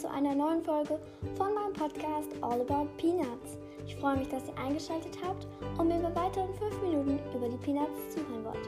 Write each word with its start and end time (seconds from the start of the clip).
zu 0.00 0.10
einer 0.10 0.34
neuen 0.34 0.64
Folge 0.64 0.98
von 1.36 1.52
meinem 1.52 1.74
Podcast 1.74 2.30
All 2.40 2.62
About 2.62 2.88
Peanuts. 2.96 3.58
Ich 3.86 3.96
freue 3.96 4.16
mich, 4.16 4.28
dass 4.28 4.48
ihr 4.48 4.56
eingeschaltet 4.56 5.18
habt 5.22 5.46
und 5.76 5.88
mir 5.88 5.98
über 5.98 6.14
weiteren 6.14 6.54
5 6.54 6.80
Minuten 6.80 7.20
über 7.36 7.50
die 7.50 7.58
Peanuts 7.58 8.08
zuhören 8.08 8.42
wollt. 8.42 8.66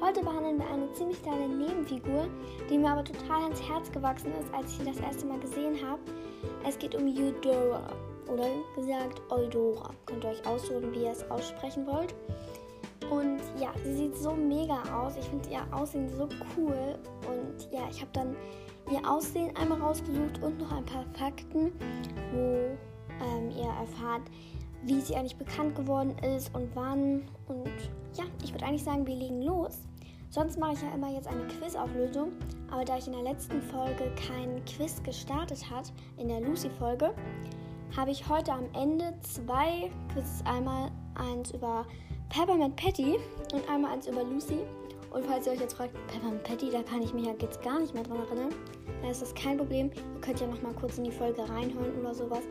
Heute 0.00 0.20
behandeln 0.20 0.58
wir 0.58 0.68
eine 0.68 0.92
ziemlich 0.94 1.22
kleine 1.22 1.46
Nebenfigur, 1.46 2.26
die 2.68 2.76
mir 2.76 2.90
aber 2.90 3.04
total 3.04 3.44
ans 3.44 3.62
Herz 3.62 3.88
gewachsen 3.92 4.32
ist, 4.32 4.52
als 4.52 4.72
ich 4.72 4.78
sie 4.78 4.84
das 4.86 4.98
erste 4.98 5.26
Mal 5.26 5.38
gesehen 5.38 5.76
habe. 5.88 6.00
Es 6.66 6.76
geht 6.76 6.96
um 6.96 7.06
Eudora 7.06 7.92
oder 8.26 8.48
gesagt 8.74 9.22
Eudora. 9.30 9.90
Könnt 10.06 10.24
ihr 10.24 10.30
euch 10.30 10.44
aussuchen, 10.44 10.92
wie 10.92 11.04
ihr 11.04 11.12
es 11.12 11.30
aussprechen 11.30 11.86
wollt. 11.86 12.16
Und 13.10 13.40
ja, 13.60 13.72
sie 13.84 13.94
sieht 13.94 14.16
so 14.16 14.32
mega 14.32 14.82
aus. 14.92 15.16
Ich 15.16 15.24
finde 15.26 15.50
ihr 15.50 15.62
Aussehen 15.70 16.08
so 16.08 16.28
cool. 16.56 16.98
Und 17.28 17.72
ja, 17.72 17.82
ich 17.88 18.00
habe 18.00 18.10
dann 18.12 18.36
ihr 18.90 19.10
Aussehen 19.10 19.54
einmal 19.56 19.80
rausgesucht 19.80 20.42
und 20.42 20.58
noch 20.58 20.72
ein 20.72 20.84
paar 20.84 21.04
Fakten, 21.14 21.72
wo 22.32 22.76
ähm, 23.24 23.50
ihr 23.50 23.68
erfahrt, 23.80 24.22
wie 24.84 25.00
sie 25.00 25.16
eigentlich 25.16 25.36
bekannt 25.36 25.74
geworden 25.74 26.16
ist 26.36 26.54
und 26.54 26.68
wann. 26.74 27.22
Und 27.46 27.90
ja, 28.14 28.24
ich 28.42 28.52
würde 28.52 28.66
eigentlich 28.66 28.84
sagen, 28.84 29.06
wir 29.06 29.16
legen 29.16 29.42
los. 29.42 29.80
Sonst 30.30 30.58
mache 30.58 30.74
ich 30.74 30.82
ja 30.82 30.92
immer 30.94 31.10
jetzt 31.12 31.26
eine 31.26 31.46
Quiz-Auflösung, 31.46 32.32
aber 32.70 32.84
da 32.84 32.98
ich 32.98 33.06
in 33.06 33.14
der 33.14 33.22
letzten 33.22 33.62
Folge 33.62 34.12
kein 34.14 34.62
Quiz 34.66 35.02
gestartet 35.02 35.70
hat, 35.70 35.90
in 36.18 36.28
der 36.28 36.40
Lucy-Folge, 36.40 37.14
habe 37.96 38.10
ich 38.10 38.28
heute 38.28 38.52
am 38.52 38.66
Ende 38.74 39.14
zwei 39.22 39.90
Quizzes. 40.12 40.44
Einmal 40.44 40.90
eins 41.14 41.50
über 41.52 41.86
Peppermint 42.28 42.76
Patty 42.76 43.16
und 43.54 43.68
einmal 43.70 43.92
eins 43.92 44.06
über 44.06 44.22
Lucy. 44.22 44.58
Und 45.10 45.26
falls 45.26 45.46
ihr 45.46 45.52
euch 45.52 45.60
jetzt 45.60 45.74
fragt, 45.74 45.94
Peppermint 46.08 46.42
Patty, 46.42 46.70
da 46.70 46.82
kann 46.82 47.02
ich 47.02 47.14
mich 47.14 47.26
ja 47.26 47.34
jetzt 47.40 47.62
gar 47.62 47.80
nicht 47.80 47.94
mehr 47.94 48.02
dran 48.02 48.18
erinnern, 48.18 48.54
dann 49.00 49.10
ist 49.10 49.22
das 49.22 49.34
kein 49.34 49.56
Problem. 49.56 49.90
Ihr 50.14 50.20
könnt 50.20 50.40
ja 50.40 50.46
noch 50.46 50.60
mal 50.62 50.74
kurz 50.74 50.98
in 50.98 51.04
die 51.04 51.12
Folge 51.12 51.48
reinhören 51.48 51.98
oder 52.00 52.14
sowas. 52.14 52.42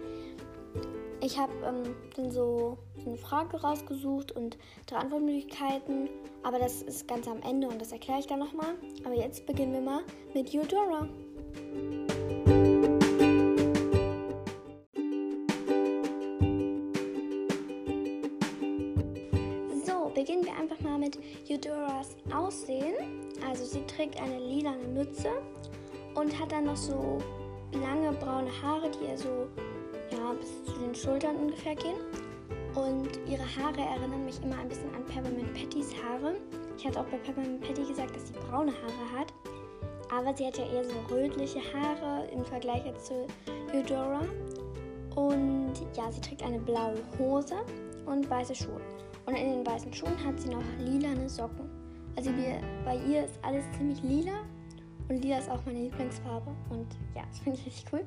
Ich 1.21 1.37
habe 1.37 1.51
ähm, 1.65 1.95
dann 2.15 2.31
so, 2.31 2.77
so 2.95 3.09
eine 3.09 3.17
Frage 3.17 3.59
rausgesucht 3.59 4.31
und 4.31 4.57
drei 4.85 4.97
Antwortmöglichkeiten, 4.97 6.09
aber 6.43 6.59
das 6.59 6.83
ist 6.83 7.07
ganz 7.07 7.27
am 7.27 7.41
Ende 7.41 7.67
und 7.67 7.81
das 7.81 7.91
erkläre 7.91 8.19
ich 8.19 8.27
dann 8.27 8.39
nochmal. 8.39 8.75
Aber 9.03 9.15
jetzt 9.15 9.45
beginnen 9.45 9.73
wir 9.73 9.81
mal 9.81 10.01
mit 10.33 10.53
Eudora. 10.53 11.07
Beginnen 20.17 20.43
wir 20.43 20.55
einfach 20.55 20.79
mal 20.79 20.97
mit 20.97 21.19
Eudoras 21.47 22.15
Aussehen. 22.35 22.95
Also 23.47 23.63
sie 23.65 23.85
trägt 23.85 24.19
eine 24.19 24.39
lilane 24.39 24.87
Mütze 24.87 25.29
und 26.15 26.39
hat 26.39 26.51
dann 26.51 26.63
noch 26.63 26.75
so 26.75 27.19
lange 27.71 28.11
braune 28.13 28.49
Haare, 28.63 28.89
die 28.89 29.11
ihr 29.11 29.15
so 29.15 29.47
ja, 30.09 30.33
bis 30.33 30.65
zu 30.65 30.79
den 30.79 30.95
Schultern 30.95 31.35
ungefähr 31.35 31.75
gehen. 31.75 31.97
Und 32.73 33.19
ihre 33.29 33.43
Haare 33.43 33.79
erinnern 33.79 34.25
mich 34.25 34.41
immer 34.41 34.57
ein 34.57 34.67
bisschen 34.67 34.91
an 34.95 35.05
Peppermint 35.05 35.53
Pattys 35.53 35.93
Haare. 36.03 36.33
Ich 36.79 36.87
hatte 36.87 36.99
auch 36.99 37.05
bei 37.05 37.17
Peppermint 37.17 37.61
Patty 37.61 37.85
gesagt, 37.85 38.15
dass 38.15 38.27
sie 38.27 38.33
braune 38.49 38.71
Haare 38.71 39.19
hat. 39.19 39.31
Aber 40.11 40.35
sie 40.35 40.47
hat 40.47 40.57
ja 40.57 40.65
eher 40.65 40.83
so 40.83 40.95
rötliche 41.13 41.59
Haare 41.59 42.27
im 42.29 42.43
Vergleich 42.43 42.83
jetzt 42.87 43.05
zu 43.05 43.27
Eudora. 43.71 44.21
Und 45.15 45.73
ja, 45.95 46.11
sie 46.11 46.21
trägt 46.21 46.41
eine 46.41 46.59
blaue 46.59 46.95
Hose 47.19 47.57
und 48.07 48.27
weiße 48.27 48.55
Schuhe. 48.55 48.81
Und 49.27 49.35
in 49.35 49.49
den 49.49 49.67
weißen 49.67 49.93
Schuhen 49.93 50.17
hat 50.25 50.39
sie 50.39 50.47
noch 50.47 50.63
lilane 50.79 51.27
Socken. 51.27 51.69
Also 52.15 52.31
wir, 52.37 52.61
bei 52.85 52.95
ihr 52.95 53.25
ist 53.25 53.37
alles 53.43 53.65
ziemlich 53.77 54.01
lila. 54.01 54.45
Und 55.09 55.21
lila 55.21 55.37
ist 55.37 55.51
auch 55.51 55.59
meine 55.65 55.81
Lieblingsfarbe. 55.81 56.55
Und 56.69 56.87
ja, 57.13 57.23
das 57.29 57.39
finde 57.39 57.59
ich 57.59 57.65
richtig 57.65 57.85
cool. 57.91 58.05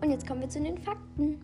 Und 0.00 0.10
jetzt 0.10 0.26
kommen 0.26 0.40
wir 0.40 0.48
zu 0.48 0.60
den 0.60 0.76
Fakten. 0.76 1.40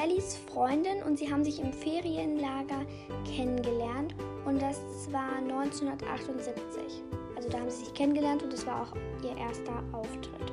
Sallys 0.00 0.38
Freundin 0.50 1.02
und 1.02 1.18
sie 1.18 1.30
haben 1.30 1.44
sich 1.44 1.60
im 1.60 1.74
Ferienlager 1.74 2.86
kennengelernt 3.26 4.14
und 4.46 4.62
das 4.62 4.80
war 5.12 5.36
1978. 5.36 7.02
Also 7.36 7.50
da 7.50 7.58
haben 7.58 7.68
sie 7.68 7.84
sich 7.84 7.92
kennengelernt 7.92 8.42
und 8.42 8.50
das 8.50 8.66
war 8.66 8.82
auch 8.82 8.96
ihr 9.22 9.36
erster 9.36 9.84
Auftritt. 9.92 10.52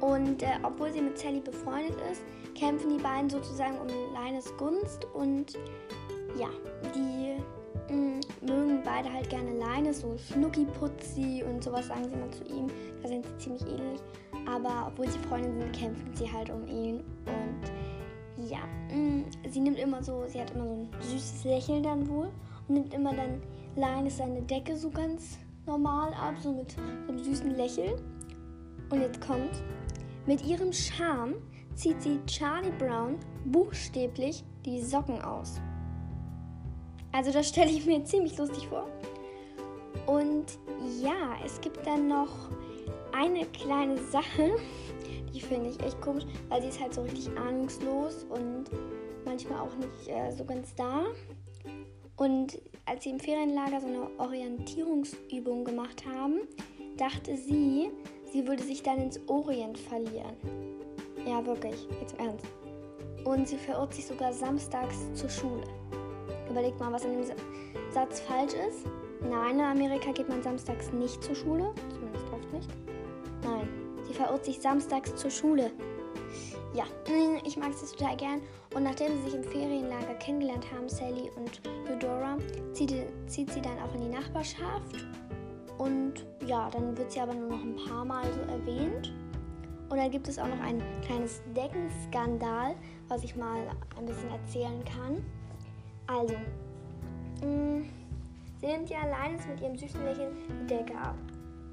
Und 0.00 0.42
äh, 0.42 0.46
obwohl 0.62 0.90
sie 0.90 1.02
mit 1.02 1.18
Sally 1.18 1.40
befreundet 1.40 1.96
ist, 2.10 2.22
kämpfen 2.54 2.96
die 2.96 3.02
beiden 3.02 3.28
sozusagen 3.28 3.78
um 3.78 3.88
Leines 4.14 4.56
Gunst 4.56 5.04
und 5.12 5.58
ja, 6.38 6.48
die 6.94 7.92
mm, 7.92 8.20
mögen 8.40 8.80
beide 8.82 9.12
halt 9.12 9.28
gerne 9.28 9.52
Leine, 9.52 9.92
so 9.92 10.16
Schnucki-Putzi 10.16 11.44
und 11.44 11.62
sowas 11.62 11.88
sagen 11.88 12.08
sie 12.08 12.14
immer 12.14 12.30
zu 12.30 12.44
ihm. 12.44 12.68
Da 13.02 13.08
sind 13.08 13.26
sie 13.26 13.36
ziemlich 13.36 13.62
ähnlich. 13.66 14.00
Aber 14.46 14.86
obwohl 14.88 15.08
sie 15.08 15.18
Freunde 15.28 15.52
sind, 15.52 15.72
kämpfen 15.72 16.14
sie 16.14 16.30
halt 16.30 16.48
um 16.48 16.66
ihn. 16.68 17.04
Und 17.26 17.70
ja, 18.38 18.58
mm, 18.94 19.24
sie 19.48 19.60
nimmt 19.60 19.78
immer 19.78 20.02
so, 20.02 20.24
sie 20.26 20.40
hat 20.40 20.50
immer 20.52 20.64
so 20.66 20.72
ein 20.72 20.88
süßes 21.00 21.44
Lächeln 21.44 21.82
dann 21.82 22.08
wohl 22.08 22.30
und 22.68 22.74
nimmt 22.74 22.94
immer 22.94 23.14
dann 23.14 23.42
Leines 23.76 24.18
seine 24.18 24.42
Decke 24.42 24.76
so 24.76 24.90
ganz 24.90 25.38
normal 25.66 26.12
ab, 26.14 26.34
so 26.40 26.52
mit 26.52 26.72
so 26.72 26.80
einem 26.80 27.22
süßen 27.22 27.56
Lächeln. 27.56 27.94
Und 28.90 29.00
jetzt 29.00 29.20
kommt, 29.20 29.62
mit 30.26 30.44
ihrem 30.44 30.72
Charme 30.72 31.34
zieht 31.74 32.00
sie 32.02 32.20
Charlie 32.26 32.72
Brown 32.78 33.16
buchstäblich 33.44 34.44
die 34.64 34.80
Socken 34.80 35.20
aus. 35.22 35.60
Also 37.12 37.32
das 37.32 37.48
stelle 37.48 37.70
ich 37.70 37.86
mir 37.86 38.04
ziemlich 38.04 38.36
lustig 38.38 38.68
vor. 38.68 38.88
Und 40.06 40.58
ja, 41.02 41.36
es 41.44 41.60
gibt 41.60 41.86
dann 41.86 42.08
noch 42.08 42.50
eine 43.16 43.46
kleine 43.46 43.98
Sache, 43.98 44.56
die 45.32 45.40
finde 45.40 45.70
ich 45.70 45.80
echt 45.82 46.00
komisch, 46.00 46.24
weil 46.48 46.62
sie 46.62 46.68
ist 46.68 46.80
halt 46.80 46.94
so 46.94 47.02
richtig 47.02 47.28
ahnungslos 47.36 48.24
und 48.24 48.64
manchmal 49.24 49.60
auch 49.60 49.74
nicht 49.76 50.08
äh, 50.08 50.32
so 50.32 50.44
ganz 50.44 50.74
da. 50.74 51.04
Und 52.16 52.60
als 52.86 53.04
sie 53.04 53.10
im 53.10 53.20
Ferienlager 53.20 53.80
so 53.80 53.86
eine 53.86 54.08
Orientierungsübung 54.18 55.64
gemacht 55.64 56.04
haben, 56.06 56.40
dachte 56.96 57.36
sie, 57.36 57.90
sie 58.32 58.46
würde 58.46 58.62
sich 58.62 58.82
dann 58.82 58.98
ins 58.98 59.20
Orient 59.28 59.78
verlieren. 59.78 60.36
Ja, 61.26 61.44
wirklich, 61.44 61.88
jetzt 62.00 62.14
im 62.18 62.26
Ernst. 62.26 62.46
Und 63.24 63.48
sie 63.48 63.58
verirrt 63.58 63.92
sich 63.92 64.06
sogar 64.06 64.32
samstags 64.32 65.12
zur 65.14 65.28
Schule. 65.28 65.64
Überlegt 66.48 66.78
mal, 66.78 66.92
was 66.92 67.04
in 67.04 67.12
dem 67.12 67.24
Satz 67.92 68.20
falsch 68.20 68.54
ist. 68.68 68.86
Nein, 69.28 69.56
in 69.56 69.64
Amerika 69.64 70.12
geht 70.12 70.28
man 70.28 70.42
samstags 70.42 70.92
nicht 70.92 71.22
zur 71.22 71.34
Schule. 71.34 71.74
Zumindest 71.90 72.24
oft 72.32 72.52
nicht. 72.52 72.85
Nein, 73.46 73.68
sie 74.06 74.14
verirrt 74.14 74.44
sich 74.44 74.60
samstags 74.60 75.14
zur 75.14 75.30
Schule. 75.30 75.70
Ja, 76.74 76.84
ich 77.44 77.56
mag 77.56 77.72
sie 77.72 77.96
total 77.96 78.16
gern. 78.16 78.40
Und 78.74 78.82
nachdem 78.82 79.16
sie 79.16 79.30
sich 79.30 79.34
im 79.34 79.44
Ferienlager 79.44 80.14
kennengelernt 80.14 80.66
haben, 80.72 80.88
Sally 80.88 81.30
und 81.36 81.62
Eudora, 81.88 82.36
zieht, 82.72 82.92
zieht 83.26 83.50
sie 83.52 83.62
dann 83.62 83.78
auch 83.78 83.94
in 83.94 84.02
die 84.02 84.08
Nachbarschaft. 84.08 85.06
Und 85.78 86.26
ja, 86.44 86.68
dann 86.70 86.96
wird 86.98 87.12
sie 87.12 87.20
aber 87.20 87.34
nur 87.34 87.50
noch 87.50 87.62
ein 87.62 87.76
paar 87.76 88.04
Mal 88.04 88.24
so 88.32 88.40
erwähnt. 88.52 89.12
Und 89.88 89.98
dann 89.98 90.10
gibt 90.10 90.26
es 90.26 90.38
auch 90.38 90.48
noch 90.48 90.60
ein 90.60 90.82
kleines 91.04 91.42
Deckenskandal, 91.56 92.74
was 93.08 93.22
ich 93.22 93.36
mal 93.36 93.60
ein 93.96 94.06
bisschen 94.06 94.30
erzählen 94.30 94.84
kann. 94.84 95.24
Also, 96.08 96.34
mh, 97.42 97.46
mm, 97.46 97.88
sie 98.60 98.66
nimmt 98.66 98.90
ja 98.90 98.98
alleine 99.02 99.38
mit 99.48 99.60
ihrem 99.60 99.76
süßen 99.76 100.04
Lächeln 100.04 100.36
die 100.62 100.66
Decke 100.66 100.98
ab. 100.98 101.14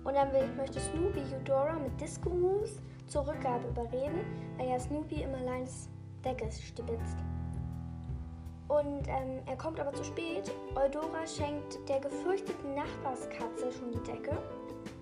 Und 0.04 0.16
dann 0.16 0.34
will, 0.34 0.48
möchte 0.58 0.80
Snoopy 0.80 1.22
Eudora 1.34 1.80
mit 1.80 2.00
Disco 2.00 2.30
Moves 2.30 2.82
zur 3.08 3.28
Rückgabe 3.28 3.68
überreden, 3.70 4.20
weil 4.58 4.70
ja 4.70 4.80
Snoopy 4.80 5.24
immer 5.24 5.40
Lines 5.40 5.90
Decke 6.24 6.50
stibitzt. 6.52 7.18
Und 8.68 9.08
ähm, 9.08 9.42
er 9.46 9.56
kommt 9.58 9.80
aber 9.80 9.94
zu 9.94 10.04
spät. 10.04 10.52
Eudora 10.76 11.28
schenkt 11.28 11.78
der 11.88 12.00
gefürchteten 12.00 12.76
Nachbarskatze 12.76 13.72
schon 13.72 13.92
die 13.92 14.12
Decke. 14.12 14.38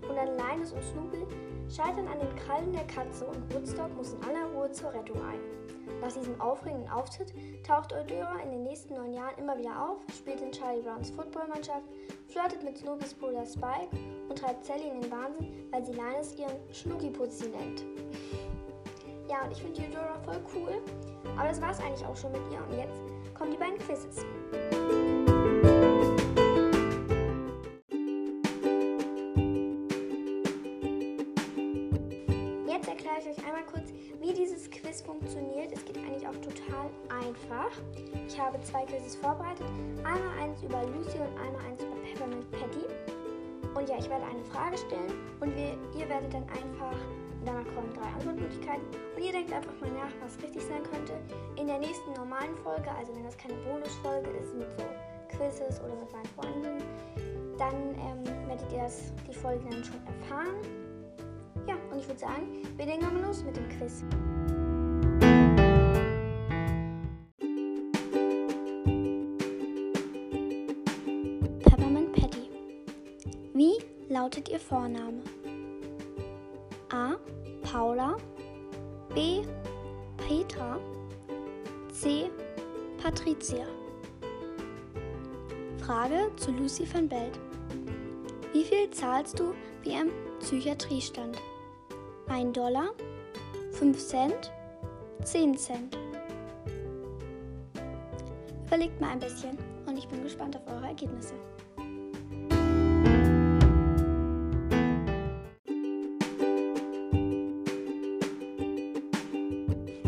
Und 0.08 0.16
dann 0.16 0.36
Linus 0.38 0.74
und 0.74 0.84
Snoopy 0.84 1.26
scheitern 1.70 2.08
an 2.08 2.20
den 2.20 2.36
Krallen 2.36 2.74
der 2.74 2.86
Katze 2.86 3.26
und 3.26 3.54
Woodstock 3.54 3.96
muss 3.96 4.14
in 4.14 4.24
aller 4.24 4.46
Ruhe 4.54 4.72
zur 4.72 4.94
Rettung 4.94 5.18
ein. 5.22 5.61
Nach 6.02 6.12
diesem 6.12 6.40
aufregenden 6.40 6.90
Auftritt 6.90 7.34
taucht 7.66 7.94
Eudora 7.94 8.40
in 8.44 8.52
den 8.52 8.64
nächsten 8.64 8.96
neun 8.96 9.14
Jahren 9.14 9.38
immer 9.38 9.58
wieder 9.58 9.90
auf, 9.90 9.98
spielt 10.16 10.42
in 10.42 10.52
Charlie 10.52 10.82
Browns 10.82 11.12
Footballmannschaft, 11.12 11.86
flirtet 12.28 12.64
mit 12.64 12.78
Snoopys 12.78 13.14
Bruder 13.14 13.46
Spike 13.46 13.90
und 14.30 14.38
treibt 14.38 14.66
Sally 14.66 14.88
in 14.88 15.02
den 15.02 15.12
Wahnsinn, 15.12 15.68
weil 15.72 15.86
sie 15.86 15.94
Linus 15.94 16.36
ihren 16.38 16.58
Schnuckiputzi 16.72 17.50
nennt. 17.50 17.84
ja, 19.30 19.44
und 19.44 19.52
ich 19.52 19.62
finde 19.62 19.82
Eudora 19.82 20.20
voll 20.24 20.42
cool, 20.56 20.82
aber 21.38 21.50
das 21.50 21.62
war 21.62 21.72
es 21.72 21.80
eigentlich 21.80 22.06
auch 22.06 22.18
schon 22.18 22.32
mit 22.32 22.42
ihr 22.52 22.60
und 22.60 22.78
jetzt 22.78 23.02
kommen 23.34 23.52
die 23.52 23.58
beiden 23.58 23.78
Quizzes. 23.80 24.26
Dieses 34.42 34.70
Quiz 34.72 35.02
funktioniert. 35.02 35.72
Es 35.72 35.86
geht 35.86 35.98
eigentlich 35.98 36.28
auch 36.28 36.38
total 36.42 36.90
einfach. 37.10 37.70
Ich 38.28 38.40
habe 38.40 38.60
zwei 38.62 38.86
Quizzes 38.86 39.16
vorbereitet. 39.16 39.68
Einmal 40.04 40.34
eins 40.42 40.64
über 40.64 40.82
Lucy 40.82 41.20
und 41.20 41.38
einmal 41.38 41.62
eins 41.70 41.84
über 41.84 41.96
Peppermint 42.02 42.50
Patty. 42.52 42.86
Und 43.76 43.88
ja, 43.88 43.98
ich 44.00 44.10
werde 44.10 44.26
eine 44.26 44.44
Frage 44.46 44.78
stellen 44.78 45.14
und 45.40 45.56
wir, 45.56 45.78
ihr 45.96 46.10
werdet 46.10 46.34
dann 46.34 46.44
einfach, 46.50 46.98
danach 47.46 47.66
kommen 47.76 47.94
drei 47.94 48.10
Antwortmöglichkeiten 48.18 48.84
und 49.16 49.24
ihr 49.24 49.32
denkt 49.32 49.54
einfach 49.54 49.80
mal 49.80 49.92
nach, 49.92 50.12
was 50.22 50.42
richtig 50.44 50.64
sein 50.64 50.84
könnte. 50.84 51.14
In 51.56 51.68
der 51.68 51.78
nächsten 51.78 52.12
normalen 52.14 52.56
Folge, 52.58 52.90
also 52.98 53.16
wenn 53.16 53.24
das 53.24 53.38
keine 53.38 53.54
Bonusfolge 53.64 54.30
ist 54.42 54.56
mit 54.56 54.72
so 54.72 54.84
Quizzes 55.38 55.80
oder 55.82 55.96
mit 55.96 56.12
meinen 56.12 56.32
Freunden, 56.36 56.84
dann 57.58 57.76
ähm, 57.96 58.50
werdet 58.50 58.72
ihr 58.74 58.84
das, 58.84 59.14
die 59.30 59.34
Folge 59.34 59.64
dann 59.70 59.84
schon 59.84 60.02
erfahren. 60.06 60.91
Ja, 61.68 61.76
und 61.92 62.00
ich 62.00 62.08
würde 62.08 62.20
sagen, 62.20 62.48
wir 62.76 62.86
legen 62.86 63.02
mal 63.02 63.22
los 63.22 63.44
mit 63.44 63.56
dem 63.56 63.68
Quiz. 63.70 64.04
Peppermint 71.64 72.14
Patty. 72.14 72.50
Wie 73.54 73.78
lautet 74.10 74.50
Ihr 74.50 74.60
Vorname? 74.60 75.22
A. 76.92 77.16
Paula. 77.62 78.18
B. 79.14 79.42
Petra. 80.18 80.80
C. 81.92 82.30
Patricia. 83.02 83.66
Frage 85.86 86.32
zu 86.38 86.52
Lucy 86.52 86.88
van 86.92 87.08
Belt. 87.08 87.40
Wie 88.54 88.64
viel 88.64 88.90
zahlst 88.92 89.40
du 89.40 89.54
wie 89.84 89.92
im 89.94 90.10
Psychiatriestand? 90.40 91.38
1 92.32 92.54
Dollar, 92.54 92.92
5 93.74 93.98
Cent, 94.08 94.52
10 95.26 95.58
Cent. 95.58 95.98
Überlegt 98.68 99.02
mal 99.02 99.10
ein 99.10 99.20
bisschen 99.20 99.58
und 99.86 99.98
ich 99.98 100.08
bin 100.08 100.24
gespannt 100.24 100.56
auf 100.56 100.62
eure 100.74 100.88
Ergebnisse. 100.88 101.34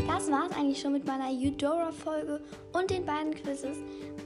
Das 0.08 0.32
war 0.32 0.50
es 0.50 0.56
eigentlich 0.56 0.80
schon 0.80 0.94
mit 0.94 1.06
meiner 1.06 1.30
Eudora-Folge 1.30 2.42
und 2.72 2.90
den 2.90 3.06
beiden 3.06 3.36
Quizzes. 3.36 3.80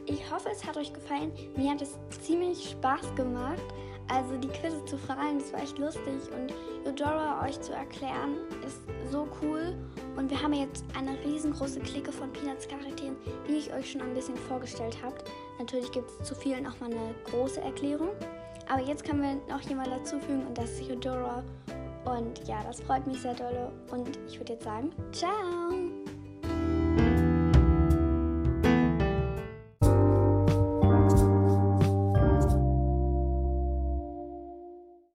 Ich 0.05 0.31
hoffe, 0.31 0.49
es 0.51 0.63
hat 0.63 0.77
euch 0.77 0.93
gefallen. 0.93 1.31
Mir 1.55 1.71
hat 1.71 1.81
es 1.81 1.97
ziemlich 2.21 2.69
Spaß 2.69 3.15
gemacht. 3.15 3.63
Also 4.09 4.37
die 4.37 4.47
Quizze 4.47 4.83
zu 4.85 4.97
fragen, 4.97 5.39
das 5.39 5.51
war 5.51 5.61
echt 5.61 5.77
lustig 5.77 6.13
und 6.33 6.53
Eudora 6.87 7.43
euch 7.45 7.59
zu 7.59 7.73
erklären, 7.73 8.37
ist 8.65 8.81
so 9.11 9.27
cool. 9.41 9.75
Und 10.15 10.29
wir 10.31 10.41
haben 10.41 10.53
jetzt 10.53 10.85
eine 10.97 11.17
riesengroße 11.25 11.81
Clique 11.81 12.11
von 12.11 12.31
Peanuts 12.31 12.67
Charakteren, 12.67 13.17
die 13.47 13.57
ich 13.57 13.73
euch 13.73 13.91
schon 13.91 14.01
ein 14.01 14.13
bisschen 14.13 14.37
vorgestellt 14.37 14.97
habe. 15.03 15.15
Natürlich 15.59 15.91
gibt 15.91 16.09
es 16.09 16.27
zu 16.27 16.35
vielen 16.35 16.65
auch 16.65 16.79
mal 16.79 16.89
eine 16.91 17.15
große 17.29 17.59
Erklärung. 17.61 18.09
Aber 18.69 18.81
jetzt 18.81 19.03
können 19.03 19.21
wir 19.21 19.53
noch 19.53 19.61
jemand 19.61 19.87
dazufügen 19.87 20.45
und 20.47 20.57
das 20.57 20.71
ist 20.71 20.89
Eudora. 20.89 21.43
Und 22.05 22.47
ja, 22.47 22.63
das 22.63 22.79
freut 22.81 23.05
mich 23.07 23.21
sehr 23.21 23.33
doll. 23.33 23.71
Und 23.91 24.17
ich 24.27 24.39
würde 24.39 24.53
jetzt 24.53 24.63
sagen, 24.63 24.91
ciao! 25.11 25.96